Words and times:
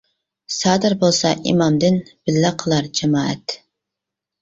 سادىر 0.59 0.95
بولسا 1.03 1.35
ئىمامدىن، 1.51 2.01
بىللە 2.09 2.55
قىلار 2.65 2.91
جامائەت. 3.01 3.61